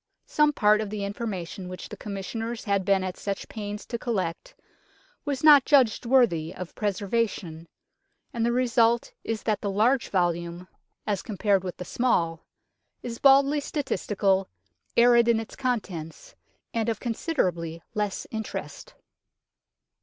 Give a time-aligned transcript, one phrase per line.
[0.25, 4.55] Some part of the information which the Commissioners had been at such pains to collect
[5.25, 7.67] was not judged worthy of preservation,
[8.33, 10.67] and the result is that the large volume,
[11.05, 11.85] as com THE DOMESDAY BOOK 77 pared with the
[12.39, 12.45] small,
[13.03, 14.49] is baldly statistical,
[14.97, 16.33] arid in its contents,
[16.73, 18.95] and of considerably less interest.